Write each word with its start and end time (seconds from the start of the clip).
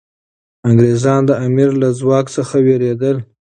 انګریزان 0.67 1.21
د 1.25 1.31
امیر 1.45 1.69
له 1.81 1.89
ځواک 1.99 2.25
څخه 2.35 2.55
ویرېدل. 2.65 3.17